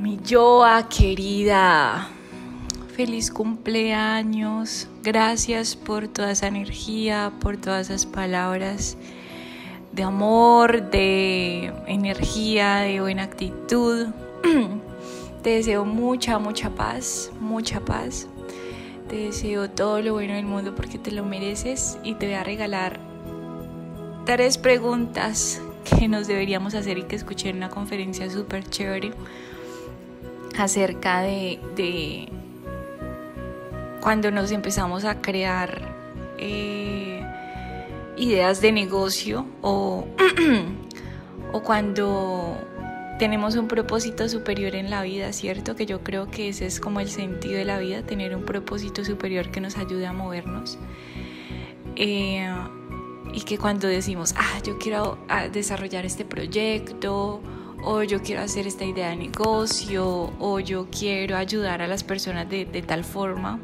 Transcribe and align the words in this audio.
Mi 0.00 0.18
Joa 0.26 0.88
querida, 0.88 2.08
feliz 2.96 3.30
cumpleaños. 3.30 4.88
Gracias 5.02 5.76
por 5.76 6.08
toda 6.08 6.30
esa 6.30 6.46
energía, 6.46 7.34
por 7.38 7.58
todas 7.58 7.90
esas 7.90 8.06
palabras 8.06 8.96
de 9.92 10.02
amor, 10.02 10.88
de 10.90 11.70
energía, 11.86 12.76
de 12.76 13.02
buena 13.02 13.24
actitud. 13.24 14.06
Te 15.42 15.50
deseo 15.50 15.84
mucha, 15.84 16.38
mucha 16.38 16.70
paz, 16.70 17.30
mucha 17.38 17.80
paz. 17.80 18.26
Te 19.06 19.16
deseo 19.16 19.68
todo 19.68 20.00
lo 20.00 20.14
bueno 20.14 20.32
del 20.32 20.46
mundo 20.46 20.74
porque 20.74 20.98
te 20.98 21.10
lo 21.10 21.26
mereces 21.26 21.98
y 22.04 22.14
te 22.14 22.24
voy 22.24 22.36
a 22.36 22.44
regalar 22.44 22.98
tres 24.24 24.56
preguntas 24.56 25.60
que 25.84 26.08
nos 26.08 26.26
deberíamos 26.26 26.74
hacer 26.74 26.96
y 26.96 27.02
que 27.02 27.16
escuché 27.16 27.50
en 27.50 27.56
una 27.58 27.68
conferencia 27.68 28.30
súper 28.30 28.64
chévere 28.64 29.12
acerca 30.58 31.22
de, 31.22 32.28
cuando 34.00 34.30
nos 34.30 34.50
empezamos 34.50 35.04
a 35.04 35.20
crear 35.20 35.80
eh, 36.38 37.22
ideas 38.16 38.60
de 38.60 38.72
negocio 38.72 39.46
o, 39.62 40.06
o 41.52 41.62
cuando 41.62 42.56
tenemos 43.18 43.54
un 43.56 43.68
propósito 43.68 44.28
superior 44.30 44.74
en 44.74 44.88
la 44.88 45.02
vida, 45.02 45.32
¿cierto? 45.34 45.76
Que 45.76 45.84
yo 45.84 46.02
creo 46.02 46.30
que 46.30 46.48
ese 46.48 46.64
es 46.64 46.80
como 46.80 47.00
el 47.00 47.10
sentido 47.10 47.54
de 47.56 47.66
la 47.66 47.78
vida, 47.78 48.02
tener 48.02 48.34
un 48.34 48.44
propósito 48.44 49.04
superior 49.04 49.50
que 49.50 49.60
nos 49.60 49.76
ayude 49.76 50.06
a 50.06 50.14
movernos. 50.14 50.78
Eh, 51.96 52.48
y 53.34 53.42
que 53.42 53.58
cuando 53.58 53.88
decimos, 53.88 54.34
ah, 54.38 54.60
yo 54.64 54.78
quiero 54.78 55.18
ah, 55.28 55.48
desarrollar 55.48 56.06
este 56.06 56.24
proyecto, 56.24 57.42
o 57.82 58.02
yo 58.02 58.22
quiero 58.22 58.42
hacer 58.42 58.66
esta 58.66 58.84
idea 58.84 59.10
de 59.10 59.16
negocio, 59.16 60.32
o 60.38 60.60
yo 60.60 60.88
quiero 60.90 61.36
ayudar 61.36 61.82
a 61.82 61.86
las 61.86 62.04
personas 62.04 62.48
de, 62.48 62.64
tal 62.86 63.04
forma. 63.04 63.58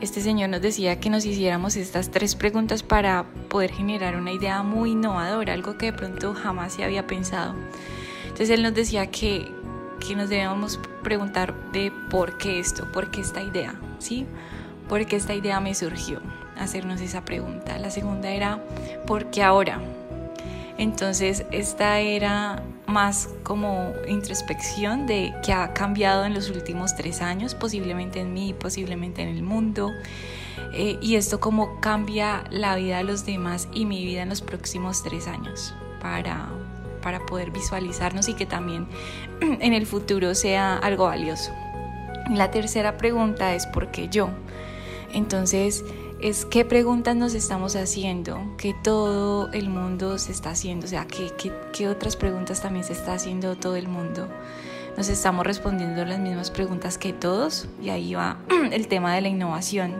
Este 0.00 0.20
señor 0.20 0.50
nos 0.50 0.60
decía 0.60 1.00
que 1.00 1.08
nos 1.08 1.24
hiciéramos 1.24 1.76
estas 1.76 2.10
tres 2.10 2.34
preguntas 2.34 2.82
para 2.82 3.24
poder 3.48 3.72
generar 3.72 4.16
una 4.16 4.32
idea 4.32 4.62
muy 4.62 4.92
innovadora, 4.92 5.54
algo 5.54 5.78
que 5.78 5.86
de 5.86 5.92
pronto 5.92 6.34
jamás 6.34 6.74
se 6.74 6.84
había 6.84 7.06
pensado. 7.06 7.54
Entonces 8.24 8.50
él 8.50 8.62
nos 8.62 8.74
decía 8.74 9.10
que, 9.10 9.50
que 10.06 10.14
nos 10.14 10.28
debíamos 10.28 10.78
preguntar 11.02 11.54
de 11.72 11.90
por 12.10 12.36
qué 12.36 12.58
esto, 12.58 12.90
por 12.92 13.10
qué 13.10 13.22
esta 13.22 13.42
idea, 13.42 13.74
¿sí? 13.98 14.26
¿Por 14.88 15.04
qué 15.06 15.16
esta 15.16 15.34
idea 15.34 15.60
me 15.60 15.74
surgió? 15.74 16.20
Hacernos 16.58 17.00
esa 17.00 17.24
pregunta. 17.24 17.78
La 17.78 17.90
segunda 17.90 18.30
era, 18.30 18.62
¿por 19.06 19.30
qué 19.30 19.42
ahora? 19.42 19.80
Entonces, 20.78 21.44
esta 21.52 22.00
era 22.00 22.62
más 22.86 23.30
como 23.42 23.92
introspección 24.08 25.06
de 25.06 25.34
qué 25.44 25.52
ha 25.52 25.72
cambiado 25.72 26.24
en 26.24 26.34
los 26.34 26.50
últimos 26.50 26.94
tres 26.94 27.22
años, 27.22 27.54
posiblemente 27.54 28.20
en 28.20 28.34
mí, 28.34 28.54
posiblemente 28.58 29.22
en 29.22 29.28
el 29.28 29.42
mundo, 29.42 29.90
eh, 30.72 30.98
y 31.00 31.16
esto 31.16 31.40
cómo 31.40 31.80
cambia 31.80 32.44
la 32.50 32.76
vida 32.76 32.98
de 32.98 33.04
los 33.04 33.24
demás 33.24 33.68
y 33.72 33.86
mi 33.86 34.04
vida 34.04 34.22
en 34.22 34.28
los 34.28 34.42
próximos 34.42 35.02
tres 35.02 35.26
años 35.26 35.74
para, 36.00 36.48
para 37.02 37.24
poder 37.24 37.50
visualizarnos 37.50 38.28
y 38.28 38.34
que 38.34 38.46
también 38.46 38.86
en 39.40 39.72
el 39.72 39.86
futuro 39.86 40.34
sea 40.34 40.76
algo 40.76 41.04
valioso. 41.06 41.52
La 42.30 42.50
tercera 42.50 42.96
pregunta 42.96 43.54
es 43.54 43.66
¿por 43.66 43.90
qué 43.90 44.08
yo? 44.08 44.28
Entonces, 45.12 45.84
es 46.20 46.46
qué 46.46 46.64
preguntas 46.64 47.14
nos 47.14 47.34
estamos 47.34 47.76
haciendo, 47.76 48.40
que 48.56 48.74
todo 48.74 49.50
el 49.52 49.68
mundo 49.68 50.18
se 50.18 50.32
está 50.32 50.50
haciendo, 50.50 50.86
o 50.86 50.88
sea, 50.88 51.06
qué, 51.06 51.30
qué, 51.72 51.88
otras 51.88 52.16
preguntas 52.16 52.62
también 52.62 52.84
se 52.84 52.94
está 52.94 53.14
haciendo 53.14 53.56
todo 53.56 53.76
el 53.76 53.88
mundo. 53.88 54.28
Nos 54.96 55.10
estamos 55.10 55.46
respondiendo 55.46 56.04
las 56.06 56.18
mismas 56.18 56.50
preguntas 56.50 56.96
que 56.96 57.12
todos 57.12 57.68
y 57.82 57.90
ahí 57.90 58.14
va 58.14 58.38
el 58.72 58.88
tema 58.88 59.14
de 59.14 59.20
la 59.20 59.28
innovación. 59.28 59.94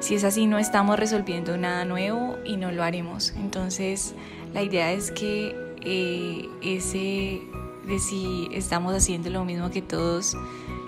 Si 0.00 0.16
es 0.16 0.24
así, 0.24 0.46
no 0.46 0.58
estamos 0.58 0.98
resolviendo 0.98 1.56
nada 1.56 1.84
nuevo 1.84 2.36
y 2.44 2.56
no 2.56 2.72
lo 2.72 2.82
haremos. 2.82 3.32
Entonces, 3.36 4.14
la 4.52 4.62
idea 4.62 4.92
es 4.92 5.12
que 5.12 5.54
eh, 5.80 6.48
ese 6.60 7.40
de 7.86 8.00
si 8.00 8.48
estamos 8.50 8.96
haciendo 8.96 9.30
lo 9.30 9.44
mismo 9.44 9.70
que 9.70 9.80
todos 9.80 10.36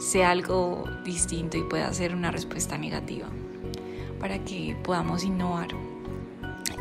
sea 0.00 0.32
algo 0.32 0.84
distinto 1.04 1.56
y 1.56 1.62
pueda 1.62 1.92
ser 1.92 2.12
una 2.12 2.32
respuesta 2.32 2.76
negativa 2.76 3.28
para 4.20 4.44
que 4.44 4.76
podamos 4.82 5.24
innovar. 5.24 5.68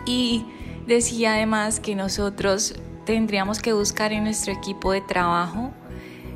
Y 0.06 0.46
decía 0.86 1.34
además 1.34 1.80
que 1.80 1.96
nosotros 1.96 2.76
tendríamos 3.06 3.60
que 3.62 3.74
buscar 3.74 4.12
en 4.14 4.24
nuestro 4.24 4.54
equipo 4.54 4.92
de 4.92 5.02
trabajo 5.02 5.72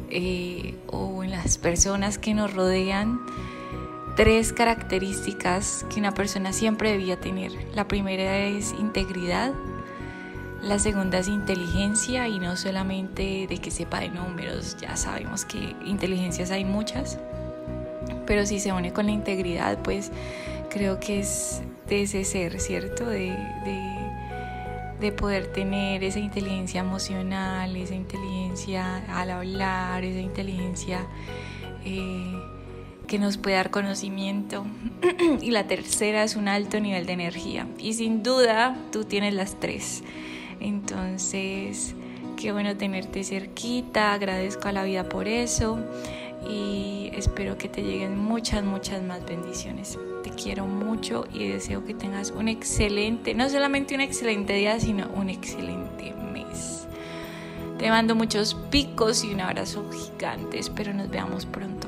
eh, 0.10 0.76
o 0.88 1.24
en 1.24 1.32
las 1.32 1.58
personas 1.58 2.18
que 2.18 2.34
nos 2.34 2.54
rodean 2.54 3.20
tres 4.16 4.52
características 4.54 5.86
que 5.90 6.00
una 6.00 6.14
persona 6.14 6.54
siempre 6.54 6.92
debía 6.92 7.20
tener. 7.20 7.52
La 7.74 7.88
primera 7.88 8.38
es 8.40 8.74
integridad, 8.74 9.54
la 10.62 10.80
segunda 10.80 11.20
es 11.20 11.28
inteligencia 11.28 12.28
y 12.28 12.40
no 12.40 12.56
solamente 12.56 13.48
de 13.50 13.58
que 13.58 13.72
sepa 13.72 14.02
de 14.02 14.10
números, 14.10 14.78
ya 14.80 14.96
sabemos 14.96 15.46
que 15.46 15.76
inteligencias 15.86 16.52
hay 16.52 16.66
muchas, 16.66 17.18
pero 18.28 18.46
si 18.46 18.60
se 18.60 18.72
une 18.72 18.94
con 18.94 19.08
la 19.08 19.12
integridad, 19.12 19.80
pues 19.82 20.12
creo 20.72 21.00
que 21.00 21.20
es 21.20 21.62
de 21.88 22.04
ese 22.04 22.24
ser, 22.24 22.60
¿cierto? 22.60 23.06
De, 23.06 23.36
de, 25.00 25.12
poder 25.12 25.48
tener 25.48 26.04
esa 26.04 26.20
inteligencia 26.20 26.80
emocional, 26.80 27.76
esa 27.76 27.96
inteligencia 27.96 29.04
al 29.10 29.32
hablar, 29.32 30.06
esa 30.06 30.20
inteligencia 30.20 31.06
eh, 31.84 32.34
que 33.08 33.20
nos 33.20 33.38
puede 33.38 33.58
dar 33.58 33.72
conocimiento. 33.72 34.66
y 35.42 35.52
la 35.52 35.68
tercera 35.68 36.24
es 36.24 36.36
un 36.36 36.48
alto 36.48 36.80
nivel 36.80 37.06
de 37.06 37.14
energía. 37.14 37.68
Y 37.78 37.94
sin 37.94 38.24
duda 38.24 38.78
tú 38.92 39.04
tienes 39.04 39.34
las 39.34 39.60
tres. 39.60 40.04
Entonces, 40.60 41.94
qué 42.38 42.52
bueno 42.52 42.78
tenerte 42.78 43.24
cerquita, 43.24 44.14
agradezco 44.14 44.70
a 44.70 44.72
la 44.72 44.84
vida 44.84 45.10
por 45.10 45.28
eso 45.28 45.80
y 46.48 47.12
espero 47.14 47.58
que 47.58 47.70
te 47.70 47.84
lleguen 47.84 48.18
muchas, 48.18 48.64
muchas 48.64 49.02
más 49.04 49.26
bendiciones. 49.26 49.98
Te 50.24 50.30
quiero 50.32 50.66
mucho 50.66 51.26
y 51.34 51.48
deseo 51.48 51.86
que 51.86 51.94
tengas 51.94 52.32
un 52.32 52.48
excelente, 52.48 53.34
no 53.34 53.50
solamente 53.50 53.96
un 53.96 54.02
excelente 54.02 54.54
día, 54.54 54.80
sino 54.80 55.08
un 55.16 55.30
excelente 55.30 56.14
mes. 56.34 56.88
Te 57.78 57.90
mando 57.90 58.16
muchos 58.16 58.56
picos 58.70 59.24
y 59.24 59.34
un 59.34 59.42
abrazo 59.42 59.84
gigante. 59.92 60.60
Espero 60.60 60.94
nos 60.94 61.10
veamos 61.10 61.46
pronto. 61.46 61.88